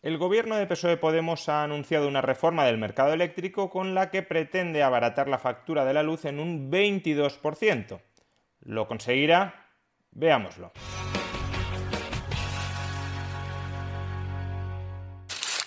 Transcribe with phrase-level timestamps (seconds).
[0.00, 4.22] El gobierno de PSOE Podemos ha anunciado una reforma del mercado eléctrico con la que
[4.22, 8.00] pretende abaratar la factura de la luz en un 22%.
[8.60, 9.66] ¿Lo conseguirá?
[10.12, 10.72] Veámoslo.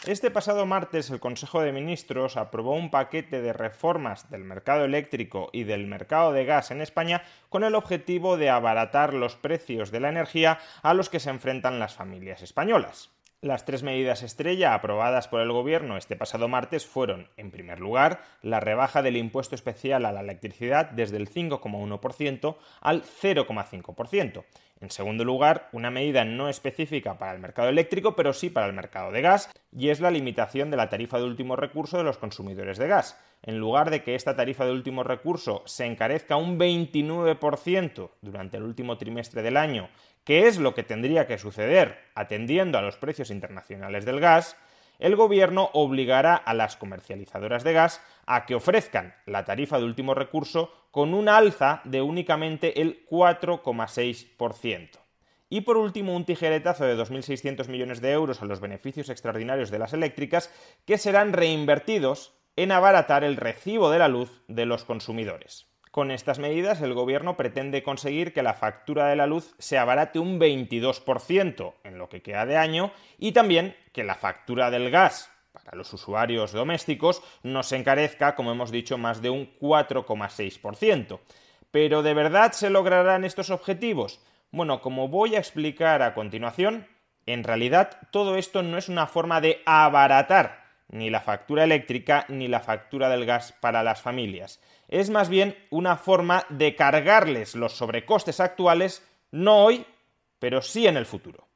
[0.08, 5.52] Este pasado martes el Consejo de Ministros aprobó un paquete de reformas del mercado eléctrico
[5.54, 10.00] y del mercado de gas en España con el objetivo de abaratar los precios de
[10.00, 13.12] la energía a los que se enfrentan las familias españolas.
[13.44, 18.22] Las tres medidas estrella aprobadas por el Gobierno este pasado martes fueron, en primer lugar,
[18.44, 24.44] la rebaja del impuesto especial a la electricidad desde el 5,1% al 0,5%.
[24.80, 28.74] En segundo lugar, una medida no específica para el mercado eléctrico, pero sí para el
[28.74, 32.20] mercado de gas, y es la limitación de la tarifa de último recurso de los
[32.20, 33.20] consumidores de gas.
[33.44, 38.64] En lugar de que esta tarifa de último recurso se encarezca un 29% durante el
[38.64, 39.90] último trimestre del año,
[40.24, 44.56] que es lo que tendría que suceder atendiendo a los precios internacionales del gas,
[45.00, 50.14] el gobierno obligará a las comercializadoras de gas a que ofrezcan la tarifa de último
[50.14, 55.00] recurso con un alza de únicamente el 4,6%.
[55.50, 59.80] Y por último, un tijeretazo de 2.600 millones de euros a los beneficios extraordinarios de
[59.80, 60.54] las eléctricas
[60.86, 65.71] que serán reinvertidos en abaratar el recibo de la luz de los consumidores.
[65.92, 70.20] Con estas medidas, el Gobierno pretende conseguir que la factura de la luz se abarate
[70.20, 75.30] un 22% en lo que queda de año y también que la factura del gas
[75.52, 81.20] para los usuarios domésticos no se encarezca, como hemos dicho, más de un 4,6%.
[81.72, 84.22] Pero ¿de verdad se lograrán estos objetivos?
[84.52, 86.88] Bueno, como voy a explicar a continuación,
[87.26, 92.48] en realidad todo esto no es una forma de abaratar ni la factura eléctrica ni
[92.48, 97.74] la factura del gas para las familias es más bien una forma de cargarles los
[97.74, 99.86] sobrecostes actuales, no hoy,
[100.38, 101.48] pero sí en el futuro.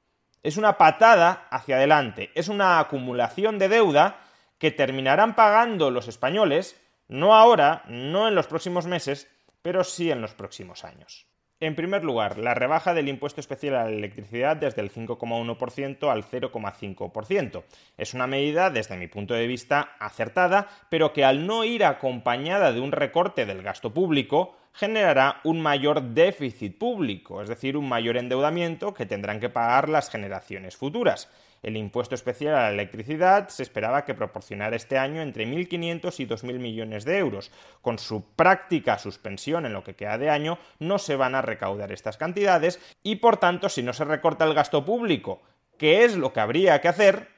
[0.41, 4.22] Es una patada hacia adelante, es una acumulación de deuda
[4.57, 9.29] que terminarán pagando los españoles, no ahora, no en los próximos meses,
[9.62, 11.28] pero sí en los próximos años.
[11.62, 16.26] En primer lugar, la rebaja del impuesto especial a la electricidad desde el 5,1% al
[16.26, 17.64] 0,5%.
[17.98, 22.74] Es una medida, desde mi punto de vista, acertada, pero que al no ir acompañada
[22.74, 28.18] de un recorte del gasto público, generará un mayor déficit público, es decir, un mayor
[28.18, 31.30] endeudamiento que tendrán que pagar las generaciones futuras.
[31.64, 36.28] El impuesto especial a la electricidad se esperaba que proporcionara este año entre 1.500 y
[36.28, 37.52] 2.000 millones de euros.
[37.82, 41.92] Con su práctica suspensión en lo que queda de año, no se van a recaudar
[41.92, 45.42] estas cantidades y, por tanto, si no se recorta el gasto público,
[45.78, 47.30] que es lo que habría que hacer,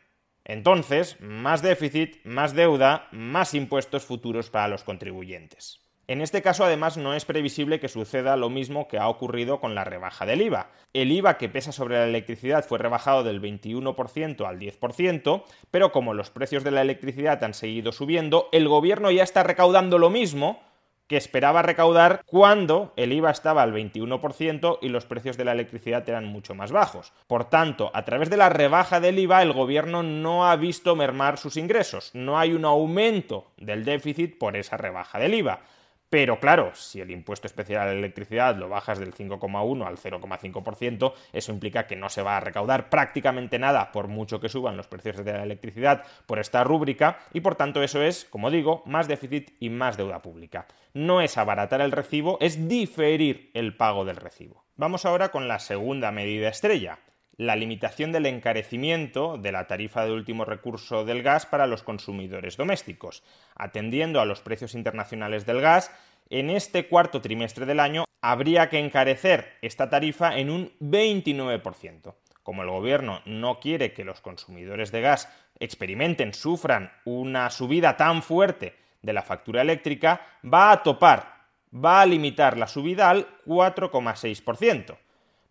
[0.44, 5.87] entonces, más déficit, más deuda, más impuestos futuros para los contribuyentes.
[6.10, 9.76] En este caso, además, no es previsible que suceda lo mismo que ha ocurrido con
[9.76, 10.70] la rebaja del IVA.
[10.94, 16.14] El IVA que pesa sobre la electricidad fue rebajado del 21% al 10%, pero como
[16.14, 20.62] los precios de la electricidad han seguido subiendo, el gobierno ya está recaudando lo mismo
[21.08, 26.08] que esperaba recaudar cuando el IVA estaba al 21% y los precios de la electricidad
[26.08, 27.12] eran mucho más bajos.
[27.28, 31.38] Por tanto, a través de la rebaja del IVA, el gobierno no ha visto mermar
[31.38, 35.62] sus ingresos, no hay un aumento del déficit por esa rebaja del IVA.
[36.10, 41.14] Pero claro, si el impuesto especial a la electricidad lo bajas del 5,1 al 0,5%,
[41.34, 44.88] eso implica que no se va a recaudar prácticamente nada por mucho que suban los
[44.88, 49.10] precios de la electricidad por esta rúbrica y por tanto eso es, como digo, más
[49.10, 50.66] déficit y más deuda pública.
[50.94, 54.64] No es abaratar el recibo, es diferir el pago del recibo.
[54.78, 57.00] Vamos ahora con la segunda medida estrella,
[57.38, 62.58] la limitación del encarecimiento de la tarifa de último recurso del gas para los consumidores
[62.58, 63.24] domésticos.
[63.56, 65.92] Atendiendo a los precios internacionales del gas,
[66.30, 72.16] en este cuarto trimestre del año habría que encarecer esta tarifa en un 29%.
[72.42, 75.30] Como el gobierno no quiere que los consumidores de gas
[75.60, 82.06] experimenten, sufran una subida tan fuerte de la factura eléctrica, va a topar, va a
[82.06, 84.98] limitar la subida al 4,6%.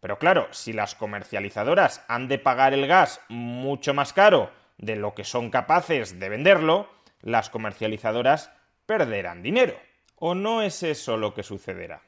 [0.07, 5.17] Pero claro, si las comercializadoras han de pagar el gas mucho más caro de lo
[5.17, 6.89] que son capaces de venderlo,
[7.23, 8.53] las comercializadoras
[8.87, 9.75] perderán dinero.
[10.15, 12.03] ¿O no es eso lo que sucederá?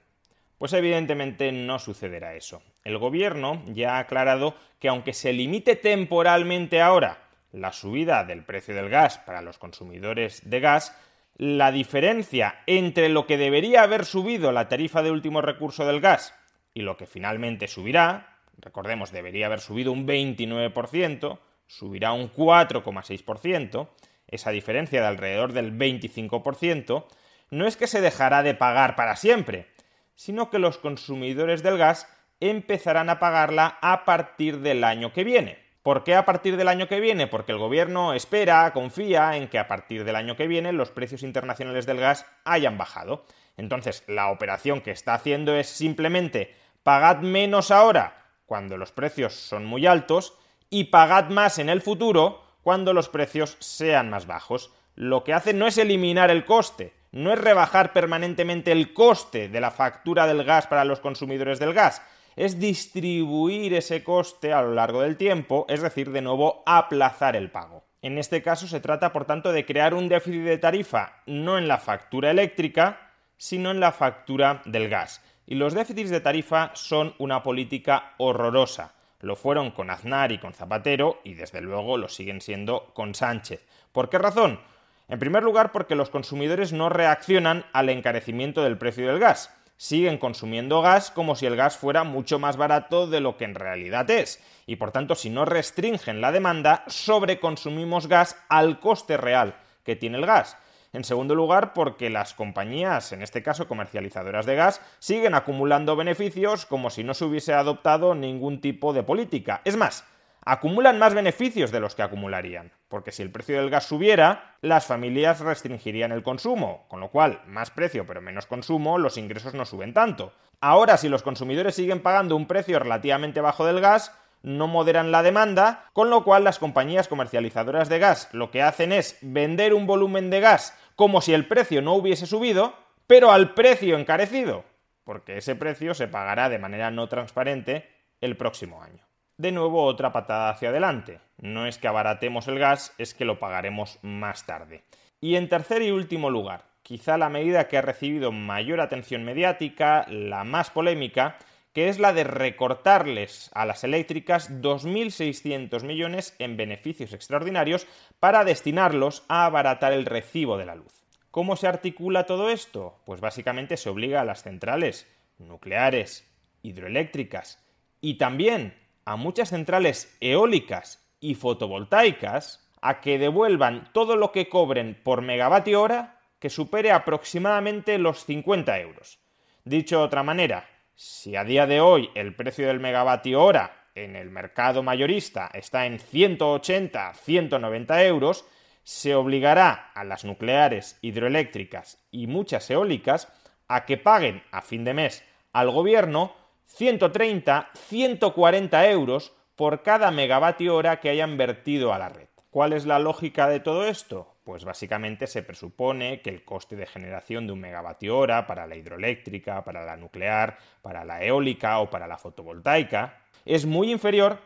[0.59, 2.63] Pues evidentemente no sucederá eso.
[2.85, 8.77] El gobierno ya ha aclarado que aunque se limite temporalmente ahora la subida del precio
[8.77, 10.97] del gas para los consumidores de gas,
[11.37, 16.33] la diferencia entre lo que debería haber subido la tarifa de último recurso del gas
[16.79, 23.89] y lo que finalmente subirá, recordemos, debería haber subido un 29%, subirá un 4,6%,
[24.29, 27.05] esa diferencia de alrededor del 25%,
[27.51, 29.67] no es que se dejará de pagar para siempre,
[30.15, 32.07] sino que los consumidores del gas
[32.39, 35.59] empezarán a pagarla a partir del año que viene.
[35.83, 37.27] ¿Por qué a partir del año que viene?
[37.27, 41.25] Porque el gobierno espera, confía en que a partir del año que viene los precios
[41.25, 43.25] internacionales del gas hayan bajado.
[43.57, 49.67] Entonces, la operación que está haciendo es simplemente pagad menos ahora cuando los precios son
[49.67, 50.35] muy altos
[50.71, 54.73] y pagad más en el futuro cuando los precios sean más bajos.
[54.95, 59.61] Lo que hace no es eliminar el coste, no es rebajar permanentemente el coste de
[59.61, 62.03] la factura del gas para los consumidores del gas,
[62.37, 67.51] es distribuir ese coste a lo largo del tiempo, es decir, de nuevo aplazar el
[67.51, 67.85] pago.
[68.01, 71.67] En este caso se trata, por tanto, de crear un déficit de tarifa no en
[71.67, 75.21] la factura eléctrica, sino en la factura del gas.
[75.51, 78.93] Y los déficits de tarifa son una política horrorosa.
[79.21, 83.65] Lo fueron con Aznar y con Zapatero y desde luego lo siguen siendo con Sánchez.
[83.91, 84.61] ¿Por qué razón?
[85.09, 90.19] En primer lugar, porque los consumidores no reaccionan al encarecimiento del precio del gas siguen
[90.19, 94.11] consumiendo gas como si el gas fuera mucho más barato de lo que en realidad
[94.11, 94.43] es.
[94.67, 99.55] Y por tanto, si no restringen la demanda, sobreconsumimos gas al coste real
[99.85, 100.59] que tiene el gas.
[100.93, 106.65] En segundo lugar, porque las compañías, en este caso comercializadoras de gas, siguen acumulando beneficios
[106.65, 109.61] como si no se hubiese adoptado ningún tipo de política.
[109.65, 110.05] Es más,
[110.45, 114.87] acumulan más beneficios de los que acumularían, porque si el precio del gas subiera, las
[114.87, 119.67] familias restringirían el consumo, con lo cual, más precio pero menos consumo, los ingresos no
[119.67, 120.33] suben tanto.
[120.61, 124.13] Ahora, si los consumidores siguen pagando un precio relativamente bajo del gas,
[124.43, 128.93] no moderan la demanda, con lo cual las compañías comercializadoras de gas lo que hacen
[128.93, 132.75] es vender un volumen de gas como si el precio no hubiese subido,
[133.07, 134.65] pero al precio encarecido,
[135.05, 137.89] porque ese precio se pagará de manera no transparente
[138.21, 139.09] el próximo año
[139.39, 141.21] de nuevo otra patada hacia adelante.
[141.39, 144.83] No es que abaratemos el gas, es que lo pagaremos más tarde.
[145.21, 150.05] Y en tercer y último lugar, quizá la medida que ha recibido mayor atención mediática,
[150.09, 151.39] la más polémica,
[151.79, 157.87] que es la de recortarles a las eléctricas 2.600 millones en beneficios extraordinarios
[158.19, 161.05] para destinarlos a abaratar el recibo de la luz.
[161.31, 162.99] ¿Cómo se articula todo esto?
[163.07, 165.07] Pues básicamente se obliga a las centrales
[165.39, 166.29] nucleares,
[166.63, 167.65] hidroeléctricas
[168.01, 175.01] y también a muchas centrales eólicas y fotovoltaicas a que devuelvan todo lo que cobren
[175.01, 179.21] por megavatio hora que supere aproximadamente los 50 euros.
[179.65, 180.67] Dicho de otra manera,
[181.01, 185.87] si a día de hoy el precio del megavatio hora en el mercado mayorista está
[185.87, 188.45] en 180-190 euros,
[188.83, 193.33] se obligará a las nucleares, hidroeléctricas y muchas eólicas
[193.69, 195.23] a que paguen a fin de mes
[195.53, 196.35] al gobierno
[196.67, 202.27] 130, 140 euros por cada megavatio hora que hayan vertido a la red.
[202.51, 204.35] ¿Cuál es la lógica de todo esto?
[204.49, 208.77] Pues básicamente se presupone que el coste de generación de un megavatio hora para la
[208.77, 214.39] hidroeléctrica, para la nuclear, para la eólica o para la fotovoltaica es muy inferior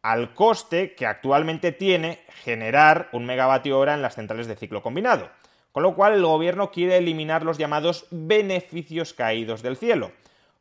[0.00, 5.28] al coste que actualmente tiene generar un megavatio hora en las centrales de ciclo combinado.
[5.70, 10.12] Con lo cual el gobierno quiere eliminar los llamados beneficios caídos del cielo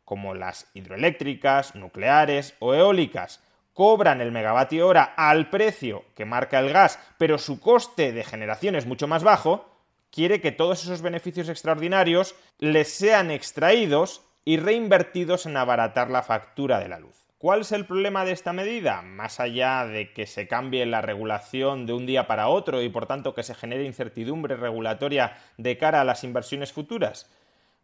[0.04, 3.42] como las hidroeléctricas, nucleares o eólicas,
[3.74, 8.76] cobran el megavatio hora al precio que marca el gas, pero su coste de generación
[8.76, 9.70] es mucho más bajo,
[10.12, 16.80] quiere que todos esos beneficios extraordinarios les sean extraídos y reinvertidos en abaratar la factura
[16.80, 17.16] de la luz.
[17.38, 19.02] ¿Cuál es el problema de esta medida?
[19.02, 23.08] Más allá de que se cambie la regulación de un día para otro y por
[23.08, 27.32] tanto que se genere incertidumbre regulatoria de cara a las inversiones futuras,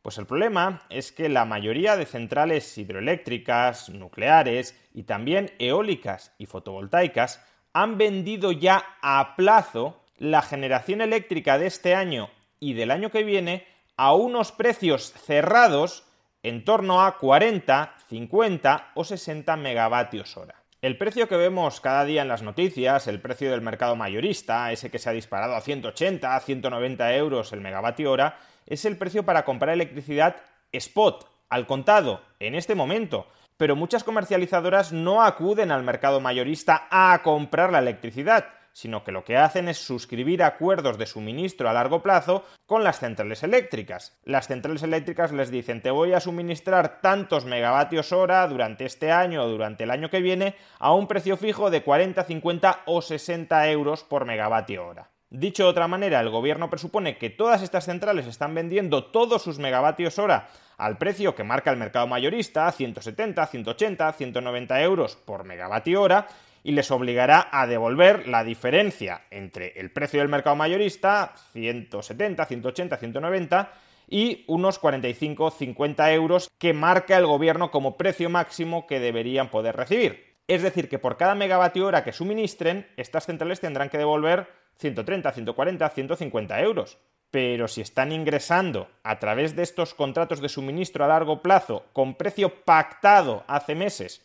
[0.08, 6.46] pues el problema es que la mayoría de centrales hidroeléctricas, nucleares y también eólicas y
[6.46, 12.30] fotovoltaicas han vendido ya a plazo la generación eléctrica de este año
[12.62, 16.06] y del año que viene a unos precios cerrados
[16.42, 20.64] en torno a 40, 50 o 60 megavatios hora.
[20.82, 24.90] El precio que vemos cada día en las noticias, el precio del mercado mayorista, ese
[24.90, 28.38] que se ha disparado a 180, 190 euros el megavatio hora,
[28.68, 30.36] es el precio para comprar electricidad
[30.72, 33.28] spot, al contado, en este momento.
[33.58, 38.46] pero muchas comercializadoras no acuden al mercado mayorista a comprar la electricidad,
[38.78, 43.00] sino que lo que hacen es suscribir acuerdos de suministro a largo plazo con las
[43.00, 44.16] centrales eléctricas.
[44.24, 49.44] Las centrales eléctricas les dicen te voy a suministrar tantos megavatios hora durante este año
[49.44, 53.72] o durante el año que viene a un precio fijo de 40, 50 o 60
[53.72, 55.10] euros por megavatio hora.
[55.30, 59.60] Dicho de otra manera, el gobierno presupone que todas estas centrales están vendiendo todos sus
[59.60, 66.02] megavatios hora al precio que marca el mercado mayorista, 170, 180, 190 euros por megavatio
[66.02, 66.28] hora,
[66.64, 72.98] y les obligará a devolver la diferencia entre el precio del mercado mayorista, 170, 180,
[72.98, 73.72] 190,
[74.08, 80.38] y unos 45-50 euros que marca el gobierno como precio máximo que deberían poder recibir.
[80.48, 85.32] Es decir, que por cada megavatio hora que suministren, estas centrales tendrán que devolver 130,
[85.32, 86.98] 140, 150 euros.
[87.30, 92.16] Pero si están ingresando a través de estos contratos de suministro a largo plazo con
[92.16, 94.22] precio pactado hace meses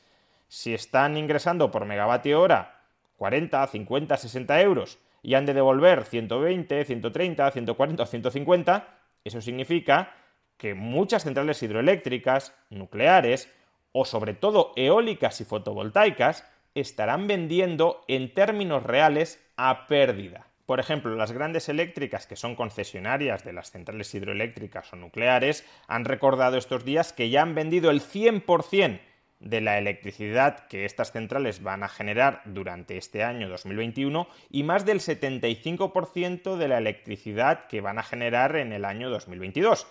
[0.52, 2.82] si están ingresando por megavatio hora
[3.16, 8.88] 40, 50, 60 euros y han de devolver 120, 130, 140 o 150,
[9.24, 10.12] eso significa
[10.58, 13.50] que muchas centrales hidroeléctricas, nucleares
[13.92, 20.46] o sobre todo eólicas y fotovoltaicas estarán vendiendo en términos reales a pérdida.
[20.66, 26.04] Por ejemplo, las grandes eléctricas que son concesionarias de las centrales hidroeléctricas o nucleares han
[26.04, 29.00] recordado estos días que ya han vendido el 100%
[29.38, 34.84] de la electricidad que estas centrales van a generar durante este año 2021 y más
[34.84, 39.86] del 75% de la electricidad que van a generar en el año 2022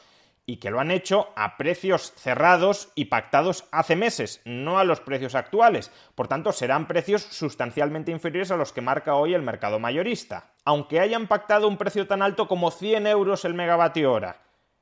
[0.52, 5.00] y que lo han hecho a precios cerrados y pactados hace meses, no a los
[5.00, 5.94] precios actuales.
[6.14, 10.52] Por tanto, serán precios sustancialmente inferiores a los que marca hoy el mercado mayorista.
[10.66, 14.42] Aunque hayan pactado un precio tan alto como 100 euros el megavatio hora,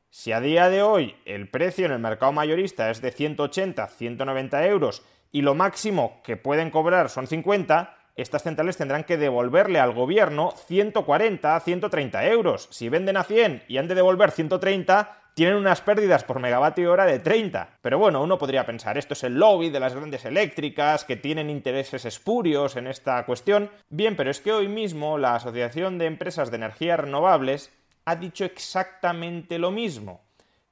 [0.09, 4.65] si a día de hoy el precio en el mercado mayorista es de 180, 190
[4.65, 9.93] euros y lo máximo que pueden cobrar son 50, estas centrales tendrán que devolverle al
[9.93, 12.67] gobierno 140, 130 euros.
[12.71, 17.05] Si venden a 100 y han de devolver 130, tienen unas pérdidas por megavatio hora
[17.05, 17.77] de 30.
[17.81, 21.49] Pero bueno, uno podría pensar, esto es el lobby de las grandes eléctricas que tienen
[21.49, 23.69] intereses espurios en esta cuestión.
[23.89, 27.71] Bien, pero es que hoy mismo la Asociación de Empresas de Energías Renovables
[28.05, 30.28] ha dicho exactamente lo mismo,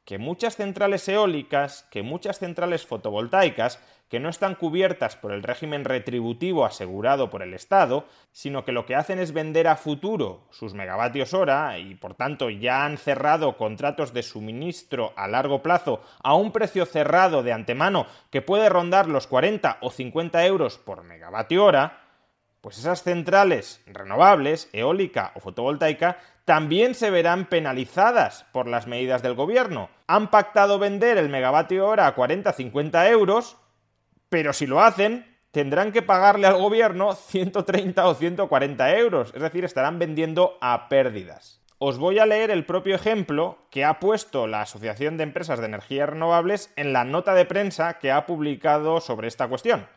[0.07, 5.83] que muchas centrales eólicas, que muchas centrales fotovoltaicas, que no están cubiertas por el régimen
[5.83, 10.73] retributivo asegurado por el Estado, sino que lo que hacen es vender a futuro sus
[10.73, 16.35] megavatios hora y por tanto ya han cerrado contratos de suministro a largo plazo a
[16.35, 21.65] un precio cerrado de antemano que puede rondar los 40 o 50 euros por megavatio
[21.65, 22.06] hora,
[22.67, 29.35] pues esas centrales renovables, eólica o fotovoltaica, también se verán penalizadas por las medidas del
[29.35, 29.89] gobierno.
[30.05, 33.55] Han pactado vender el megavatio hora a 40-50 euros,
[34.27, 39.63] pero si lo hacen, tendrán que pagarle al gobierno 130 o 140 euros, es decir,
[39.63, 41.61] estarán vendiendo a pérdidas.
[41.77, 45.67] Os voy a leer el propio ejemplo que ha puesto la Asociación de Empresas de
[45.67, 49.87] Energías Renovables en la nota de prensa que ha publicado sobre esta cuestión.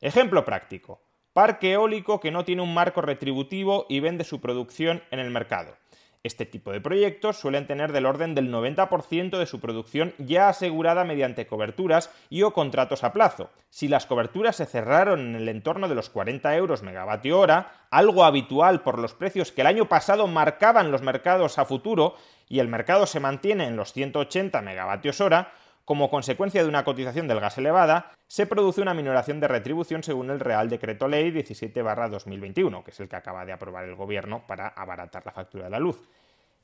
[0.00, 1.00] Ejemplo práctico.
[1.32, 5.76] Parque eólico que no tiene un marco retributivo y vende su producción en el mercado.
[6.24, 11.04] Este tipo de proyectos suelen tener del orden del 90% de su producción ya asegurada
[11.04, 13.50] mediante coberturas y o contratos a plazo.
[13.70, 18.24] Si las coberturas se cerraron en el entorno de los 40 euros megavatio hora, algo
[18.24, 22.14] habitual por los precios que el año pasado marcaban los mercados a futuro,
[22.46, 25.54] y el mercado se mantiene en los 180 megavatios hora,
[25.92, 30.30] como consecuencia de una cotización del gas elevada, se produce una minoración de retribución según
[30.30, 34.68] el Real Decreto Ley 17-2021, que es el que acaba de aprobar el Gobierno para
[34.68, 36.00] abaratar la factura de la luz.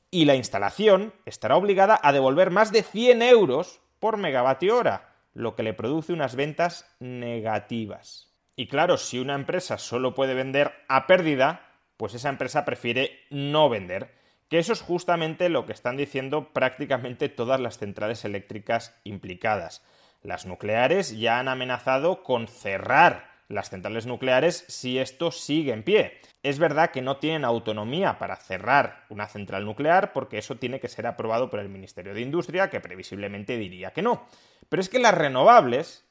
[0.09, 5.55] Y la instalación estará obligada a devolver más de 100 euros por megavatio hora, lo
[5.55, 8.33] que le produce unas ventas negativas.
[8.55, 11.67] Y claro, si una empresa solo puede vender a pérdida,
[11.97, 14.09] pues esa empresa prefiere no vender
[14.49, 19.83] que eso es justamente lo que están diciendo prácticamente todas las centrales eléctricas implicadas.
[20.21, 26.19] Las nucleares ya han amenazado con cerrar las centrales nucleares si esto sigue en pie.
[26.43, 30.87] Es verdad que no tienen autonomía para cerrar una central nuclear porque eso tiene que
[30.87, 34.27] ser aprobado por el Ministerio de Industria, que previsiblemente diría que no.
[34.69, 36.05] Pero es que las renovables,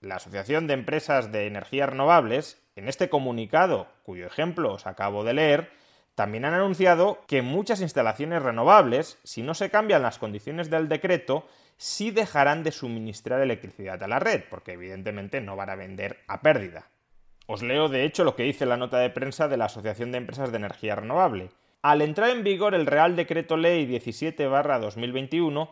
[0.00, 5.34] la Asociación de Empresas de Energías Renovables, en este comunicado, cuyo ejemplo os acabo de
[5.34, 5.70] leer,
[6.14, 11.46] también han anunciado que muchas instalaciones renovables, si no se cambian las condiciones del decreto,
[11.76, 16.42] sí dejarán de suministrar electricidad a la red, porque evidentemente no van a vender a
[16.42, 16.88] pérdida.
[17.46, 20.18] Os leo de hecho lo que dice la nota de prensa de la Asociación de
[20.18, 21.50] Empresas de Energía Renovable.
[21.80, 25.70] Al entrar en vigor el Real Decreto Ley 17-2021,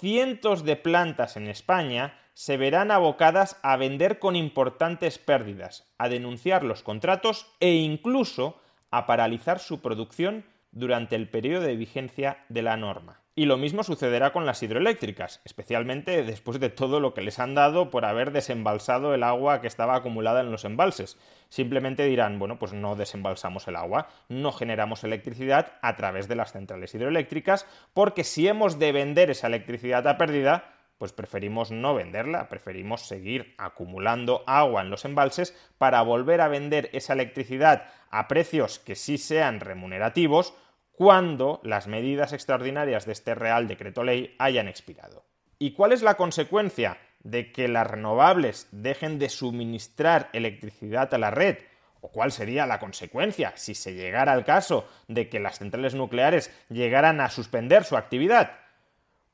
[0.00, 6.64] cientos de plantas en España se verán abocadas a vender con importantes pérdidas, a denunciar
[6.64, 8.58] los contratos e incluso
[8.92, 13.22] a paralizar su producción durante el periodo de vigencia de la norma.
[13.34, 17.54] Y lo mismo sucederá con las hidroeléctricas, especialmente después de todo lo que les han
[17.54, 21.18] dado por haber desembalsado el agua que estaba acumulada en los embalses.
[21.48, 26.52] Simplemente dirán, bueno, pues no desembalsamos el agua, no generamos electricidad a través de las
[26.52, 30.71] centrales hidroeléctricas, porque si hemos de vender esa electricidad a pérdida,
[31.02, 36.90] pues preferimos no venderla, preferimos seguir acumulando agua en los embalses para volver a vender
[36.92, 40.54] esa electricidad a precios que sí sean remunerativos
[40.92, 45.24] cuando las medidas extraordinarias de este Real Decreto Ley hayan expirado.
[45.58, 51.32] ¿Y cuál es la consecuencia de que las renovables dejen de suministrar electricidad a la
[51.32, 51.58] red?
[52.00, 56.56] ¿O cuál sería la consecuencia si se llegara al caso de que las centrales nucleares
[56.68, 58.61] llegaran a suspender su actividad?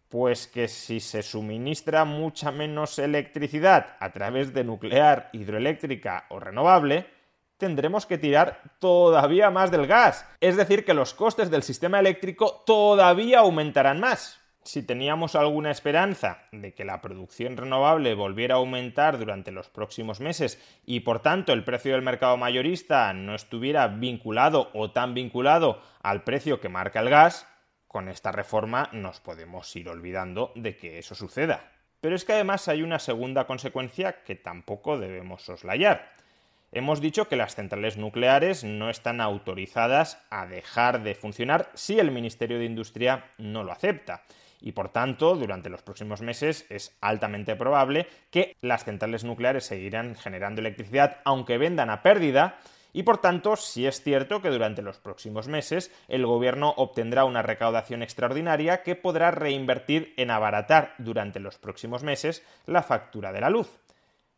[0.08, 7.06] Pues que si se suministra mucha menos electricidad a través de nuclear, hidroeléctrica o renovable,
[7.58, 10.26] tendremos que tirar todavía más del gas.
[10.40, 14.40] Es decir, que los costes del sistema eléctrico todavía aumentarán más.
[14.62, 20.20] Si teníamos alguna esperanza de que la producción renovable volviera a aumentar durante los próximos
[20.20, 25.80] meses y por tanto el precio del mercado mayorista no estuviera vinculado o tan vinculado
[26.02, 27.46] al precio que marca el gas,
[27.88, 31.72] con esta reforma nos podemos ir olvidando de que eso suceda.
[32.00, 36.12] Pero es que además hay una segunda consecuencia que tampoco debemos soslayar.
[36.70, 42.10] Hemos dicho que las centrales nucleares no están autorizadas a dejar de funcionar si el
[42.10, 44.22] Ministerio de Industria no lo acepta.
[44.60, 50.14] Y por tanto, durante los próximos meses es altamente probable que las centrales nucleares seguirán
[50.14, 52.58] generando electricidad aunque vendan a pérdida.
[52.92, 57.42] Y por tanto, sí es cierto que durante los próximos meses el gobierno obtendrá una
[57.42, 63.50] recaudación extraordinaria que podrá reinvertir en abaratar durante los próximos meses la factura de la
[63.50, 63.68] luz.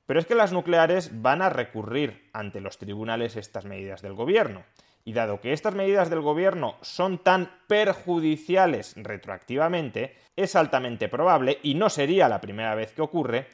[0.06, 4.64] Pero es que las nucleares van a recurrir ante los tribunales estas medidas del gobierno.
[5.04, 11.74] Y dado que estas medidas del gobierno son tan perjudiciales retroactivamente, es altamente probable, y
[11.74, 13.46] no sería la primera vez que ocurre,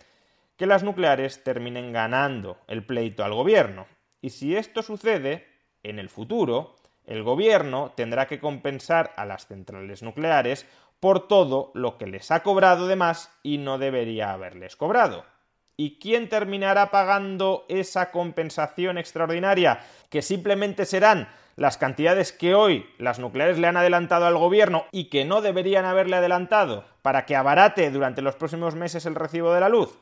[0.56, 3.86] que las nucleares terminen ganando el pleito al gobierno.
[4.26, 5.46] Y si esto sucede,
[5.84, 10.66] en el futuro, el gobierno tendrá que compensar a las centrales nucleares
[10.98, 15.24] por todo lo que les ha cobrado de más y no debería haberles cobrado.
[15.76, 19.86] ¿Y quién terminará pagando esa compensación extraordinaria?
[20.10, 25.04] Que simplemente serán las cantidades que hoy las nucleares le han adelantado al gobierno y
[25.04, 29.60] que no deberían haberle adelantado para que abarate durante los próximos meses el recibo de
[29.60, 29.96] la luz.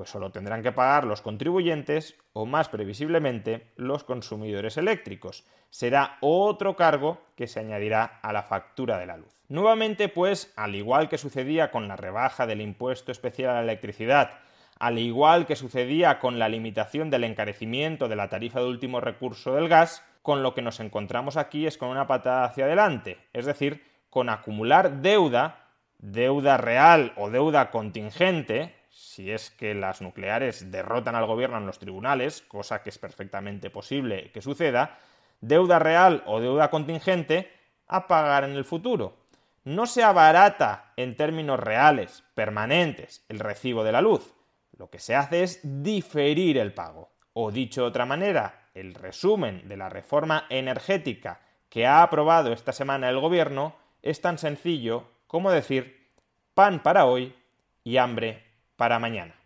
[0.00, 5.44] Pues solo tendrán que pagar los contribuyentes o más previsiblemente los consumidores eléctricos.
[5.68, 9.36] Será otro cargo que se añadirá a la factura de la luz.
[9.48, 14.38] Nuevamente, pues, al igual que sucedía con la rebaja del impuesto especial a la electricidad,
[14.78, 19.54] al igual que sucedía con la limitación del encarecimiento de la tarifa de último recurso
[19.54, 23.44] del gas, con lo que nos encontramos aquí es con una patada hacia adelante, es
[23.44, 25.66] decir, con acumular deuda,
[25.98, 31.78] deuda real o deuda contingente, si es que las nucleares derrotan al gobierno en los
[31.78, 34.98] tribunales, cosa que es perfectamente posible que suceda,
[35.40, 37.50] deuda real o deuda contingente
[37.86, 39.16] a pagar en el futuro.
[39.64, 44.34] No se abarata en términos reales, permanentes, el recibo de la luz,
[44.76, 47.10] lo que se hace es diferir el pago.
[47.32, 52.72] O dicho de otra manera, el resumen de la reforma energética que ha aprobado esta
[52.72, 56.08] semana el gobierno es tan sencillo como decir
[56.54, 57.34] pan para hoy
[57.84, 58.49] y hambre
[58.80, 59.39] para mañana.